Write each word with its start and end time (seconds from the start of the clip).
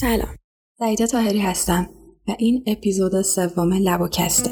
سلام. 0.00 0.36
سعیده 0.78 1.06
تاهری 1.06 1.38
هستم 1.38 1.88
و 2.28 2.34
این 2.38 2.64
اپیزود 2.66 3.22
سوم 3.22 3.72
لبوکسته 3.72 4.50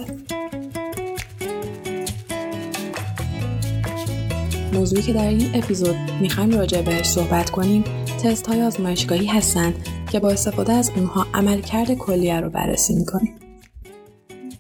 موضوعی 4.73 5.03
که 5.03 5.13
در 5.13 5.29
این 5.29 5.51
اپیزود 5.55 5.97
می‌خوایم 6.21 6.51
راجع 6.51 6.83
بهش 6.83 7.07
صحبت 7.07 7.51
کنیم 7.51 7.85
تست 8.23 8.47
های 8.47 8.63
آزمایشگاهی 8.63 9.27
هستند 9.27 9.89
که 10.13 10.21
با 10.21 10.31
استفاده 10.31 10.73
از 10.73 10.91
اونها 10.97 11.27
عملکرد 11.35 11.95
کلیه 11.95 12.41
رو 12.41 12.51
بررسی 12.51 12.95
می‌کنیم. 12.95 13.35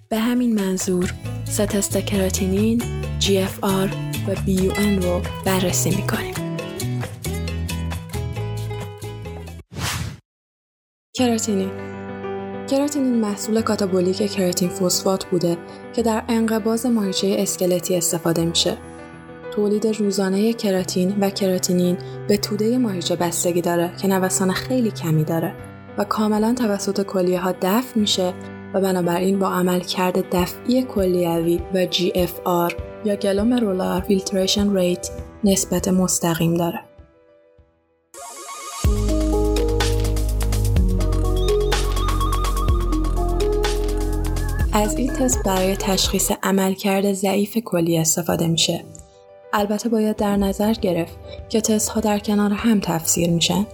به 0.09 0.19
همین 0.19 0.55
منظور 0.55 1.15
سه 1.45 1.67
تست 1.67 1.99
کراتینین، 1.99 2.83
GFR 3.21 3.89
و 4.29 4.35
BUN 4.35 5.05
رو 5.05 5.21
بررسی 5.45 5.91
می‌کنیم. 5.91 6.44
کراتینین 11.17 11.71
کراتینین 12.71 13.15
محصول 13.15 13.61
کاتابولیک 13.61 14.33
کراتین 14.33 14.69
فسفات 14.69 15.25
بوده 15.25 15.59
که 15.93 16.03
در 16.03 16.25
انقباض 16.29 16.87
ماهیچه 16.87 17.37
اسکلتی 17.39 17.97
استفاده 17.97 18.45
میشه. 18.45 18.77
تولید 19.53 19.87
روزانه 19.87 20.53
کراتین 20.53 21.17
و 21.21 21.31
کراتینین 21.31 21.99
به 22.29 22.37
توده 22.37 22.79
ماهیچه 22.79 23.17
بستگی 23.17 23.61
داره 23.61 23.93
که 24.03 24.09
نوسان 24.09 24.53
خیلی 24.53 24.91
کمی 24.91 25.25
داره 25.25 25.55
و 25.99 26.05
کاملا 26.05 26.55
توسط 26.55 27.03
کلیه 27.07 27.41
ها 27.41 27.55
دفع 27.63 28.01
میشه 28.01 28.35
و 28.75 28.81
بنابراین 28.81 29.39
با 29.39 29.49
عملکرد 29.49 30.25
دفعی 30.33 30.83
کلیوی 30.83 31.61
و 31.75 31.87
GFR 31.87 32.75
یا 33.05 33.17
glomerular 33.17 34.01
filtration 34.01 34.77
rate 34.77 35.11
نسبت 35.45 35.89
مستقیم 35.89 36.55
داره. 36.55 36.94
از 44.77 44.97
این 44.97 45.13
تست 45.13 45.43
برای 45.45 45.77
تشخیص 45.77 46.33
عملکرد 46.43 47.13
ضعیف 47.13 47.59
کلی 47.59 47.99
استفاده 47.99 48.47
میشه. 48.47 48.85
البته 49.53 49.89
باید 49.89 50.17
در 50.17 50.37
نظر 50.37 50.73
گرفت 50.73 51.19
که 51.49 51.61
تست 51.61 51.89
ها 51.89 52.01
در 52.01 52.19
کنار 52.19 52.53
هم 52.53 52.81
تفسیر 52.81 53.31
میشن 53.31 53.67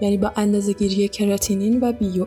یعنی 0.00 0.16
با 0.16 0.32
اندازه 0.36 0.72
گیری 0.72 1.08
کراتینین 1.08 1.80
و 1.80 1.92
بیو 1.92 2.26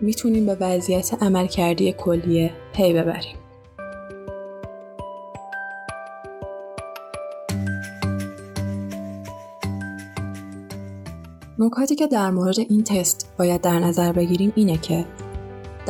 می‌تونیم 0.00 0.46
به 0.46 0.56
وضعیت 0.60 1.22
عملکردی 1.22 1.92
کلیه 1.92 2.50
پی 2.72 2.92
ببریم. 2.92 3.36
نکاتی 11.58 11.94
که 11.94 12.06
در 12.06 12.30
مورد 12.30 12.58
این 12.58 12.84
تست 12.84 13.32
باید 13.38 13.60
در 13.60 13.78
نظر 13.78 14.12
بگیریم 14.12 14.52
اینه 14.56 14.78
که 14.78 15.04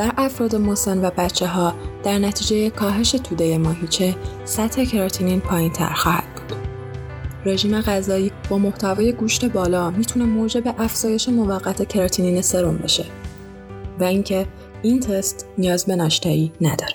در 0.00 0.12
افراد 0.16 0.56
مسن 0.56 1.04
و 1.04 1.10
بچه 1.16 1.46
ها 1.46 1.74
در 2.02 2.18
نتیجه 2.18 2.70
کاهش 2.70 3.10
توده 3.10 3.58
ماهیچه 3.58 4.16
سطح 4.44 4.84
کراتینین 4.84 5.40
پایین 5.40 5.72
تر 5.72 5.92
خواهد 5.92 6.24
بود. 6.34 6.58
رژیم 7.46 7.80
غذایی 7.80 8.32
با 8.48 8.58
محتوای 8.58 9.12
گوشت 9.12 9.44
بالا 9.44 9.90
می‌تونه 9.90 10.24
موجب 10.24 10.74
افزایش 10.78 11.28
موقت 11.28 11.88
کراتینین 11.88 12.42
سرم 12.42 12.78
بشه 12.78 13.04
و 13.98 14.04
اینکه 14.04 14.46
این 14.82 15.00
تست 15.00 15.46
نیاز 15.58 15.84
به 15.86 15.96
ناشتایی 15.96 16.52
نداره. 16.60 16.94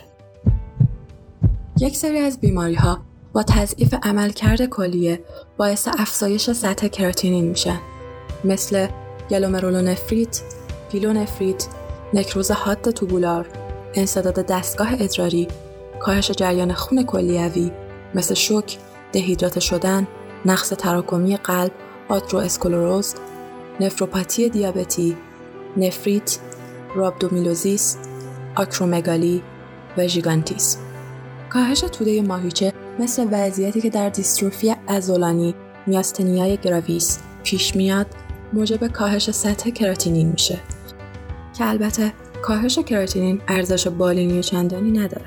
یک 1.80 1.98
سری 1.98 2.18
از 2.18 2.40
بیماری 2.40 2.76
ها 2.76 3.00
با 3.34 3.44
تضعیف 3.44 3.94
عملکرد 4.04 4.66
کلیه 4.66 5.20
باعث 5.58 5.88
افزایش 5.88 6.52
سطح 6.52 6.88
کراتینین 6.88 7.46
میشن 7.46 7.80
مثل 8.44 8.88
گلومرولونفریت، 9.30 10.42
پیلونفریت 10.92 11.68
نکروز 12.14 12.52
حاد 12.52 12.90
توبولار، 12.92 13.48
انسداد 13.94 14.46
دستگاه 14.46 14.94
ادراری، 15.00 15.48
کاهش 16.00 16.32
جریان 16.32 16.74
خون 16.74 17.04
کلیوی 17.04 17.72
مثل 18.16 18.34
شوک، 18.34 18.78
دهیدرات 19.12 19.60
شدن، 19.60 20.08
نقص 20.46 20.70
تراکمی 20.70 21.38
قلب، 21.38 21.72
آترو 22.10 22.40
اسکلروز، 22.40 23.16
نفروپاتی 23.80 24.50
دیابتی، 24.50 25.18
نفریت، 25.78 26.40
رابدومیلوزیس، 26.96 27.98
آکرومگالی 28.56 29.42
و 29.98 30.08
ژیگانتیسم. 30.08 30.78
کاهش 31.50 31.80
توده 31.80 32.22
ماهیچه 32.22 32.74
مثل 33.00 33.28
وضعیتی 33.32 33.82
که 33.82 33.90
در 33.90 34.10
دیستروفی 34.10 34.76
عضلانی 34.88 35.56
میاستنیای 35.88 36.58
گراویس 36.58 37.20
پیش 37.44 37.76
میاد 37.76 38.08
موجب 38.54 38.88
کاهش 38.88 39.32
سطح 39.32 39.70
کراتینین 39.70 40.28
میشه 40.28 40.60
که 41.58 41.70
البته 41.70 42.14
کاهش 42.42 42.80
کراتینین 42.80 43.42
ارزش 43.48 43.88
بالینی 43.88 44.44
چندانی 44.44 44.92
نداره. 44.92 45.26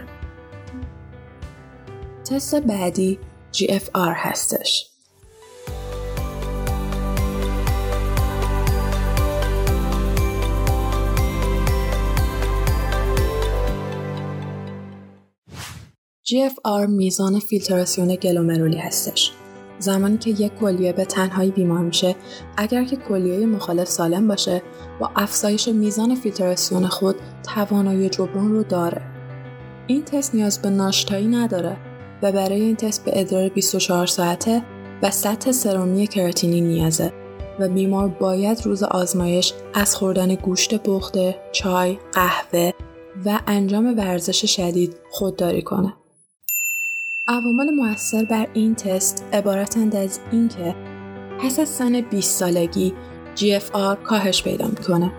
تست 2.25 2.55
بعدی 2.55 3.19
GFR 3.53 4.13
هستش. 4.17 4.91
GFR 16.25 16.89
میزان 16.89 17.39
فیلتراسیون 17.39 18.15
گلومرولی 18.15 18.79
هستش. 18.79 19.33
زمانی 19.79 20.19
که 20.19 20.31
یک 20.31 20.55
کلیه 20.55 20.93
به 20.93 21.05
تنهایی 21.05 21.51
بیمار 21.51 21.79
میشه 21.79 22.17
اگر 22.57 22.85
که 22.85 22.97
کلیه 22.97 23.47
مخالف 23.47 23.89
سالم 23.89 24.29
باشه 24.29 24.63
با 25.01 25.11
افزایش 25.17 25.69
میزان 25.69 26.15
فیلتراسیون 26.15 26.87
خود 26.87 27.17
توانایی 27.55 28.09
جبران 28.09 28.53
رو 28.53 28.63
داره 28.63 29.03
این 29.87 30.05
تست 30.05 30.35
نیاز 30.35 30.63
به 30.63 30.71
ناشتایی 30.71 31.27
نداره 31.27 31.77
و 32.23 32.33
برای 32.33 32.61
این 32.61 32.77
تست 32.77 33.05
به 33.05 33.21
ادرار 33.21 33.49
24 33.49 34.07
ساعته 34.07 34.63
و 35.03 35.11
سطح 35.11 35.53
سرومی 35.53 36.07
کراتینی 36.07 36.61
نیازه 36.61 37.13
و 37.59 37.69
بیمار 37.69 38.09
باید 38.09 38.67
روز 38.67 38.83
آزمایش 38.83 39.55
از 39.75 39.97
خوردن 39.97 40.35
گوشت 40.35 40.75
پخته، 40.75 41.37
چای، 41.53 41.99
قهوه 42.13 42.71
و 43.25 43.41
انجام 43.47 43.99
ورزش 43.99 44.57
شدید 44.57 44.97
خودداری 45.11 45.63
کنه. 45.63 45.95
عوامل 47.31 47.71
موثر 47.71 48.25
بر 48.25 48.49
این 48.55 48.75
تست 48.75 49.25
عبارتند 49.33 49.97
از 49.97 50.21
اینکه 50.33 50.75
پس 51.41 51.61
از 51.61 51.69
سن 51.69 52.01
20 52.01 52.39
سالگی 52.39 52.95
GFR 53.37 53.97
کاهش 54.05 54.43
پیدا 54.43 54.67
می‌کنه. 54.67 55.13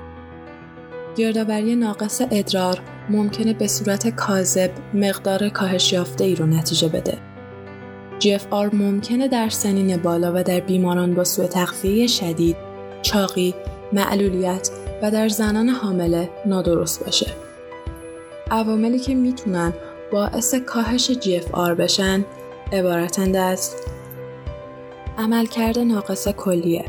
گردآوری 1.18 1.76
ناقص 1.76 2.22
ادرار 2.32 2.80
ممکنه 3.10 3.54
به 3.54 3.68
صورت 3.68 4.16
کاذب 4.16 4.72
مقدار 4.94 5.50
کاهش 5.50 5.94
یافته 5.94 6.24
ای 6.24 6.36
رو 6.36 6.46
نتیجه 6.46 6.88
بده. 6.88 7.18
GFR 8.20 8.74
ممکنه 8.74 9.28
در 9.28 9.50
سنین 9.50 9.98
بالا 9.98 10.32
و 10.36 10.44
در 10.44 10.60
بیماران 10.60 11.16
با 11.16 11.24
سوء 11.24 11.48
تغذیه 11.48 12.08
شدید، 12.08 12.56
چاقی، 13.02 13.56
معلولیت 13.94 14.70
و 15.02 15.12
در 15.12 15.30
زنان 15.30 15.70
حامله 15.70 16.30
نادرست 16.46 17.06
باشه. 17.06 17.28
عواملی 18.52 19.00
که 19.00 19.16
می‌تونن 19.16 19.74
باعث 20.12 20.56
کاهش 20.56 21.12
GFR 21.12 21.70
بشن 21.80 22.26
عبارتند 22.74 23.36
از 23.36 23.76
عملکرد 25.18 25.80
ناقص 25.80 26.28
کلیه 26.28 26.86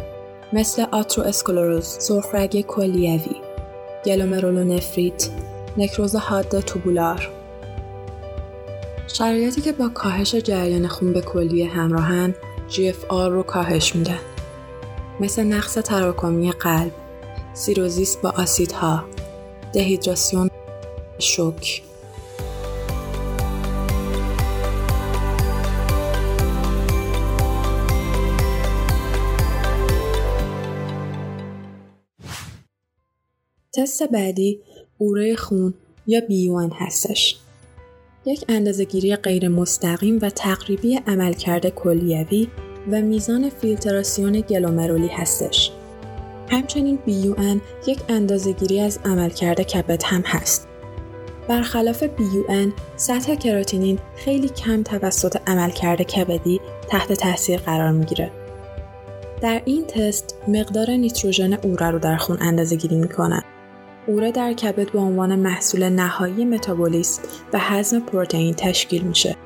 مثل 0.53 0.87
آترو 0.93 1.25
اسکلروز، 1.25 1.85
سرخرگ 1.85 2.61
کلیوی، 2.61 3.37
گلومرولونفریت، 4.05 5.29
نکروز 5.77 6.17
حاد 6.17 6.61
توبولار. 6.61 7.31
شرایطی 9.09 9.61
که 9.61 9.73
با 9.73 9.89
کاهش 9.89 10.35
جریان 10.35 10.89
خون 10.89 11.13
به 11.13 11.21
کلیه 11.21 11.69
همراهن 11.69 12.35
GFR 12.71 13.29
رو 13.29 13.43
کاهش 13.43 13.97
میدن. 13.97 14.21
مثل 15.21 15.43
نقص 15.43 15.75
تراکمی 15.75 16.53
قلب، 16.53 16.93
سیروزیس 17.55 18.17
با 18.17 18.31
آسیدها، 18.31 19.05
دهیدراسیون، 19.73 20.51
شوک، 21.19 21.83
تست 33.73 34.03
بعدی 34.03 34.61
اوره 34.99 35.35
خون 35.35 35.75
یا 36.07 36.21
بیوان 36.21 36.73
هستش. 36.73 37.37
یک 38.25 38.45
اندازهگیری 38.49 39.17
غیر 39.17 39.49
مستقیم 39.49 40.19
و 40.23 40.31
تقریبی 40.31 40.97
عملکرد 41.07 41.69
کلیوی 41.69 42.49
و 42.91 43.03
میزان 43.03 43.51
فیلتراسیون 43.51 44.41
گلومرولی 44.41 45.09
هستش. 45.09 45.71
همچنین 46.49 46.99
بیوان 47.07 47.61
یک 47.87 47.99
اندازهگیری 48.09 48.81
از 48.81 48.99
عملکرد 49.05 49.61
کبد 49.61 50.03
هم 50.05 50.23
هست. 50.27 50.69
برخلاف 51.49 52.03
بیوان 52.03 52.73
سطح 52.97 53.35
کراتینین 53.35 53.99
خیلی 54.17 54.49
کم 54.49 54.83
توسط 54.83 55.37
عملکرد 55.47 56.03
کبدی 56.03 56.61
تحت 56.89 57.13
تاثیر 57.13 57.59
قرار 57.59 57.93
می‌گیره. 57.93 58.31
در 59.43 59.63
این 59.65 59.85
تست 59.85 60.39
مقدار 60.49 60.91
نیتروژن 60.91 61.53
اوره 61.53 61.91
رو 61.91 61.99
در 61.99 62.17
خون 62.17 62.39
اندازه 62.41 62.77
گیری 62.77 62.97
می‌کنن 62.97 63.43
اوره 64.11 64.33
در 64.33 64.53
کبد 64.53 64.93
به 64.93 64.99
عنوان 64.99 65.37
محصول 65.37 65.89
نهایی 65.89 66.45
متابولیسم 66.45 67.23
و 67.53 67.59
هضم 67.59 68.01
پروتئین 68.01 68.55
تشکیل 68.55 69.03
میشه. 69.03 69.37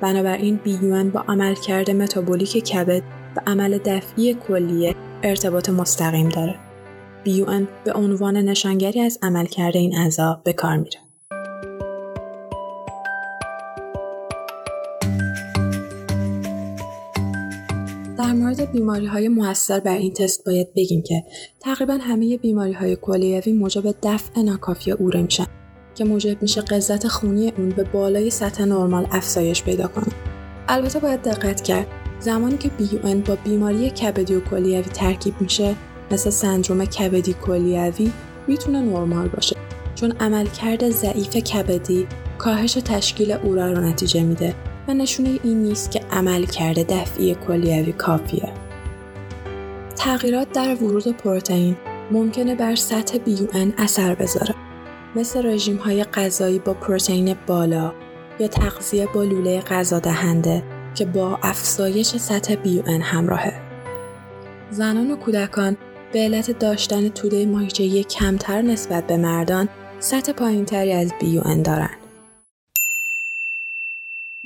بنابراین 0.00 0.56
بیون 0.56 1.10
با 1.10 1.24
عملکرد 1.28 1.90
متابولیک 1.90 2.64
کبد 2.64 3.02
و 3.36 3.40
عمل 3.46 3.78
دفعی 3.78 4.34
کلیه 4.34 4.94
ارتباط 5.22 5.68
مستقیم 5.68 6.28
داره. 6.28 6.54
بیون 7.24 7.68
به 7.84 7.92
عنوان 7.92 8.36
نشانگری 8.36 9.00
از 9.00 9.18
عملکرد 9.22 9.76
این 9.76 9.98
اعضا 9.98 10.40
به 10.44 10.52
کار 10.52 10.76
میره. 10.76 11.07
در 18.28 18.34
مورد 18.34 18.72
بیماری 18.72 19.06
های 19.06 19.28
موثر 19.28 19.80
بر 19.80 19.96
این 19.96 20.12
تست 20.12 20.44
باید 20.44 20.74
بگیم 20.74 21.02
که 21.02 21.24
تقریبا 21.60 21.98
همه 22.00 22.36
بیماری 22.36 22.72
های 22.72 22.96
کلیوی 22.96 23.52
موجب 23.52 23.94
دفع 24.02 24.40
ناکافی 24.40 24.90
اوره 24.90 25.22
میشن 25.22 25.46
که 25.94 26.04
موجب 26.04 26.42
میشه 26.42 26.60
قضت 26.60 27.08
خونی 27.08 27.52
اون 27.58 27.68
به 27.68 27.84
بالای 27.84 28.30
سطح 28.30 28.64
نرمال 28.64 29.06
افزایش 29.10 29.62
پیدا 29.62 29.88
کنه. 29.88 30.04
البته 30.68 30.98
باید 30.98 31.22
دقت 31.22 31.60
کرد 31.60 31.86
زمانی 32.20 32.56
که 32.56 32.68
بیون 32.68 33.20
با 33.20 33.36
بیماری 33.44 33.90
کبدی 33.90 34.34
و 34.34 34.40
کلیوی 34.40 34.82
ترکیب 34.82 35.34
میشه 35.40 35.74
مثل 36.10 36.30
سندروم 36.30 36.84
کبدی 36.84 37.34
کلیوی 37.46 38.12
می‌تونه 38.48 38.80
نرمال 38.80 39.28
باشه 39.28 39.56
چون 39.94 40.12
عملکرد 40.20 40.90
ضعیف 40.90 41.36
کبدی 41.36 42.06
کاهش 42.38 42.72
تشکیل 42.72 43.32
اورا 43.32 43.72
رو 43.72 43.80
نتیجه 43.80 44.22
میده 44.22 44.54
و 44.88 44.94
نشونه 44.94 45.38
این 45.44 45.62
نیست 45.62 45.90
که 45.90 46.00
عمل 46.10 46.44
کرده 46.44 46.84
دفعی 46.84 47.34
کلیوی 47.34 47.92
کافیه. 47.92 48.52
تغییرات 49.96 50.52
در 50.52 50.74
ورود 50.74 51.16
پروتئین 51.16 51.76
ممکنه 52.10 52.54
بر 52.54 52.74
سطح 52.74 53.18
بیون 53.18 53.74
اثر 53.78 54.14
بذاره 54.14 54.54
مثل 55.16 55.46
رژیم 55.46 55.76
های 55.76 56.04
غذایی 56.04 56.58
با 56.58 56.74
پروتئین 56.74 57.36
بالا 57.46 57.92
یا 58.38 58.48
تغذیه 58.48 59.08
با 59.14 59.24
لوله 59.24 59.60
غذا 59.60 59.98
دهنده 59.98 60.62
که 60.94 61.04
با 61.04 61.38
افزایش 61.42 62.06
سطح 62.06 62.54
بیون 62.54 63.00
همراهه. 63.00 63.52
زنان 64.70 65.10
و 65.10 65.16
کودکان 65.16 65.76
به 66.12 66.18
علت 66.18 66.58
داشتن 66.58 67.08
توده 67.08 67.46
ماهیچه‌ای 67.46 68.04
کمتر 68.04 68.62
نسبت 68.62 69.06
به 69.06 69.16
مردان 69.16 69.68
سطح 70.00 70.32
پایینتری 70.32 70.92
از 70.92 71.12
بیون 71.20 71.62
دارند. 71.62 72.07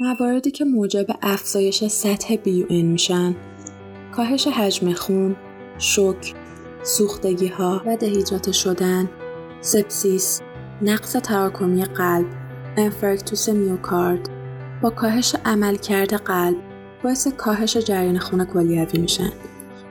مواردی 0.03 0.51
که 0.51 0.65
موجب 0.65 1.07
افزایش 1.23 1.85
سطح 1.85 2.37
بیوئن 2.37 2.83
میشن 2.83 3.37
کاهش 4.17 4.47
حجم 4.47 4.93
خون، 4.93 5.37
شوک، 5.79 6.35
سوختگی 6.83 7.49
ها 7.49 7.83
و 7.87 7.97
دهیدراته 7.97 8.53
شدن، 8.53 9.11
سپسیس، 9.61 10.41
نقص 10.83 11.13
تراکمی 11.13 11.85
قلب، 11.85 12.27
انفرکتوس 12.77 13.49
میوکارد 13.49 14.29
با 14.83 14.91
کاهش 14.91 15.37
عملکرد 15.45 16.15
قلب 16.15 16.57
باعث 17.05 17.29
کاهش 17.29 17.77
جریان 17.77 18.19
خون 18.19 18.45
کلیوی 18.45 18.99
میشن. 19.01 19.33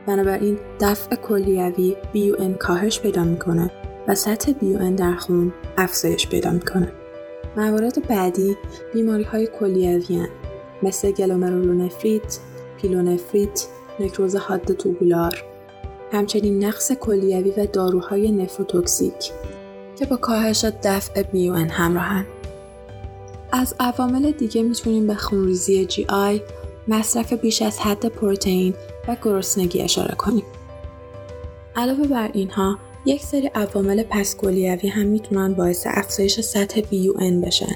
بنابراین 0.07 0.59
دفع 0.79 1.15
کلیوی 1.15 1.95
بیوئن 2.13 2.53
کاهش 2.53 2.99
پیدا 2.99 3.23
می‌کنه 3.23 3.71
و 4.07 4.15
سطح 4.15 4.51
بیوئن 4.51 4.95
در 4.95 5.15
خون 5.15 5.53
افزایش 5.77 6.27
پیدا 6.27 6.51
می‌کنه. 6.51 7.00
موارد 7.57 8.07
بعدی 8.07 8.57
بیماری 8.94 9.24
های 9.24 9.48
کلیوی 9.59 10.27
مثل 10.83 11.12
گلومرولونفریت، 11.12 12.39
پیلونفریت، 12.77 13.68
نکروز 14.00 14.36
حاد 14.36 14.74
توبولار، 14.74 15.44
همچنین 16.12 16.63
نقص 16.63 16.92
کلیوی 16.92 17.51
و 17.57 17.65
داروهای 17.65 18.31
نفروتوکسیک 18.31 19.31
که 20.00 20.06
با 20.06 20.18
کاهش 20.18 20.65
دفع 20.83 21.24
BUN 21.23 21.67
همراهن. 21.69 22.25
از 23.51 23.75
عوامل 23.80 24.31
دیگه 24.31 24.63
می‌تونیم 24.63 25.07
به 25.07 25.15
خونریزی 25.15 25.86
GI، 25.85 26.41
مصرف 26.88 27.33
بیش 27.33 27.62
از 27.62 27.80
حد 27.80 28.06
پروتئین 28.06 28.74
و 29.07 29.15
گرسنگی 29.24 29.81
اشاره 29.81 30.15
کنیم. 30.15 30.45
علاوه 31.75 32.07
بر 32.07 32.30
اینها 32.33 32.77
یک 33.06 33.24
سری 33.24 33.48
عوامل 33.48 34.03
پسکلیوی 34.03 34.88
هم 34.89 35.06
می‌تونن 35.06 35.53
باعث 35.53 35.88
افزایش 35.89 36.39
سطح 36.39 36.81
BUN 36.81 37.41
بشن 37.42 37.75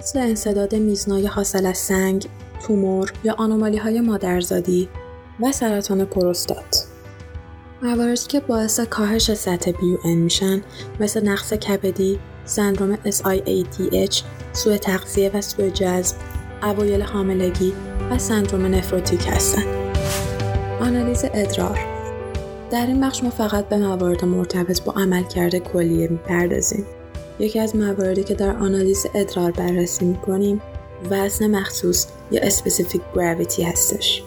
مثل 0.00 0.18
انصداد 0.18 0.74
میزنای 0.74 1.26
حاصل 1.26 1.66
از 1.66 1.78
سنگ، 1.78 2.26
تومور 2.66 3.12
یا 3.24 3.34
آنومالی 3.38 3.76
های 3.76 4.00
مادرزادی 4.00 4.88
و 5.40 5.52
سرطان 5.52 6.04
پروستات. 6.04 6.84
مواردی 7.82 8.26
که 8.28 8.40
باعث 8.40 8.80
کاهش 8.80 9.34
سطح 9.34 9.70
بیون 9.70 10.18
میشن 10.18 10.62
مثل 11.00 11.28
نقص 11.28 11.52
کبدی، 11.52 12.18
سندروم 12.44 12.96
SIADH، 12.96 14.22
سوء 14.52 14.76
تغذیه 14.76 15.30
و 15.34 15.40
سوء 15.40 15.68
جذب، 15.68 16.16
اوایل 16.62 17.02
حاملگی 17.02 17.72
و 18.10 18.18
سندروم 18.18 18.66
نفروتیک 18.66 19.28
هستند. 19.28 19.66
آنالیز 20.80 21.24
ادرار 21.34 21.91
در 22.72 22.86
این 22.86 23.00
بخش 23.00 23.24
ما 23.24 23.30
فقط 23.30 23.68
به 23.68 23.76
موارد 23.76 24.24
مرتبط 24.24 24.82
با 24.82 24.92
عملکرد 24.92 25.56
کلیه 25.56 26.08
می‌پردازیم. 26.08 26.86
یکی 27.38 27.60
از 27.60 27.76
مواردی 27.76 28.24
که 28.24 28.34
در 28.34 28.56
آنالیز 28.56 29.06
ادرار 29.14 29.50
بررسی 29.50 30.04
می‌کنیم 30.04 30.62
وزن 31.10 31.46
مخصوص 31.46 32.06
یا 32.30 32.40
specific 32.42 33.02
gravity 33.14 33.62
هستش. 33.62 34.22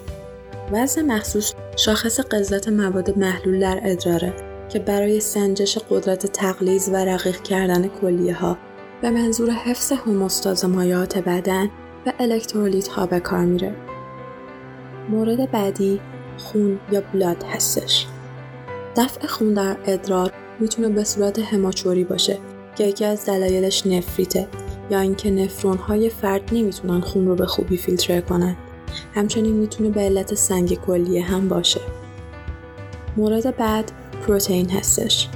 وزن 0.71 1.05
مخصوص 1.05 1.53
شاخص 1.75 2.19
قضت 2.19 2.67
مواد 2.67 3.19
محلول 3.19 3.59
در 3.59 3.79
ادراره 3.83 4.33
که 4.69 4.79
برای 4.79 5.19
سنجش 5.19 5.77
قدرت 5.89 6.25
تغلیظ 6.25 6.89
و 6.89 6.95
رقیق 6.95 7.41
کردن 7.41 7.87
کلیه 7.87 8.33
ها 8.33 8.57
به 9.01 9.09
منظور 9.09 9.49
حفظ 9.49 9.91
هموستاز 9.91 10.65
مایعات 10.65 11.17
بدن 11.17 11.69
و 12.05 12.13
الکترولیت 12.19 12.87
ها 12.87 13.05
به 13.05 13.19
کار 13.19 13.45
میره. 13.45 13.75
مورد 15.09 15.51
بعدی 15.51 15.99
خون 16.37 16.79
یا 16.91 17.01
blood 17.13 17.43
هستش. 17.43 18.07
دفع 18.97 19.27
خون 19.27 19.53
در 19.53 19.77
ادرار 19.85 20.31
می‌تونه 20.59 20.89
به 20.89 21.03
صورت 21.03 21.39
هماچوری 21.39 22.03
باشه 22.03 22.37
که 22.75 22.83
یکی 22.83 23.05
از 23.05 23.25
دلایلش 23.25 23.87
نفریته 23.87 24.47
یا 24.89 24.99
اینکه 24.99 25.31
نفرون 25.31 25.77
های 25.77 26.09
فرد 26.09 26.41
نمی‌تونن 26.51 27.01
خون 27.01 27.27
رو 27.27 27.35
به 27.35 27.45
خوبی 27.45 27.77
فیلتر 27.77 28.21
کنن. 28.21 28.55
همچنین 29.13 29.55
می‌تونه 29.55 29.89
به 29.89 30.01
علت 30.01 30.33
سنگ 30.33 30.73
کلیه 30.73 31.23
هم 31.23 31.47
باشه. 31.47 31.81
مورد 33.17 33.57
بعد 33.57 33.91
پروتئین 34.27 34.69
هستش. 34.69 35.29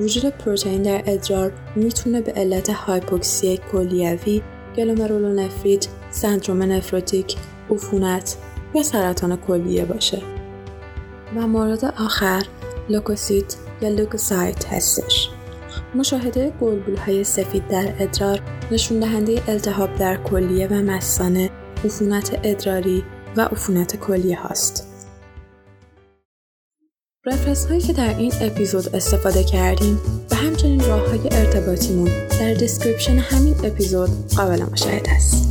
وجود 0.00 0.28
پروتئین 0.28 0.82
در 0.82 1.02
ادرار 1.06 1.52
می‌تونه 1.76 2.20
به 2.20 2.32
علت 2.32 2.70
هایپوکسی 2.70 3.60
کلیوی، 3.72 4.42
گلومرولونفریت، 4.76 5.86
سندروم 6.10 6.62
نفروتیک، 6.62 7.36
عفونت 7.70 8.36
یا 8.74 8.82
سرطان 8.82 9.36
کلیه 9.36 9.84
باشه. 9.84 10.22
و 11.36 11.46
مورد 11.46 11.84
آخر 11.84 12.46
لوکوسیت 12.88 13.56
یا 13.80 13.88
leukocyte 13.88 14.66
هستش. 14.66 15.30
مشاهده 15.94 16.52
گلبول 16.60 16.96
های 16.96 17.24
سفید 17.24 17.68
در 17.68 17.94
ادرار 17.98 18.40
نشون 18.70 19.00
دهنده 19.00 19.42
التهاب 19.48 19.94
در 19.96 20.16
کلیه 20.16 20.68
و 20.68 20.74
مثانه، 20.74 21.50
عفونت 21.84 22.40
ادراری 22.42 23.04
و 23.36 23.40
عفونت 23.40 23.96
کلیه 23.96 24.40
هاست. 24.40 24.88
reference 27.26 27.66
هایی 27.66 27.80
که 27.80 27.92
در 27.92 28.18
این 28.18 28.32
اپیزود 28.40 28.96
استفاده 28.96 29.44
کردیم 29.44 30.00
و 30.30 30.34
همچنین 30.34 30.80
راه 30.80 31.08
های 31.08 31.20
ارتباطیمون 31.32 32.10
در 32.40 32.54
description 32.54 33.16
همین 33.16 33.54
اپیزود 33.64 34.10
قابل 34.36 34.62
مشاهده 34.62 35.10
است. 35.10 35.43